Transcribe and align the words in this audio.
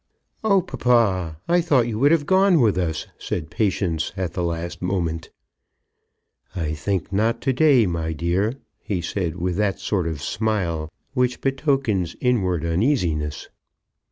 "Oh, 0.43 0.63
papa; 0.63 1.37
I 1.47 1.61
thought 1.61 1.87
you 1.87 1.99
would 1.99 2.11
have 2.11 2.25
gone 2.25 2.59
with 2.59 2.75
us!" 2.75 3.05
said 3.19 3.51
Patience 3.51 4.11
at 4.17 4.33
the 4.33 4.41
last 4.41 4.81
moment. 4.81 5.29
"I 6.55 6.73
think 6.73 7.13
not 7.13 7.39
to 7.41 7.53
day, 7.53 7.85
my 7.85 8.11
dear," 8.11 8.55
he 8.79 8.99
said, 8.99 9.35
with 9.35 9.57
that 9.57 9.77
sort 9.79 10.07
of 10.07 10.23
smile 10.23 10.91
which 11.13 11.39
betokens 11.39 12.15
inward 12.19 12.65
uneasiness. 12.65 13.49